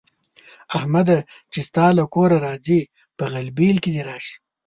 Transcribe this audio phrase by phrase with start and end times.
[0.77, 1.19] احمده!
[1.51, 2.79] چې ستا له کوره راځي؛
[3.17, 4.35] په غلبېل کې دې راشي.